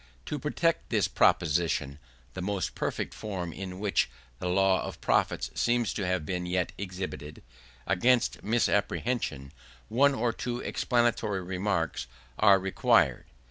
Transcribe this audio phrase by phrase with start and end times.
[0.25, 1.99] To protect this proposition
[2.33, 6.71] (the most perfect form in which the law of profits seems to have been yet
[6.75, 7.43] exhibited)
[7.85, 9.51] against misapprehension,
[9.89, 12.07] one or two explanatory remarks
[12.39, 13.25] are required.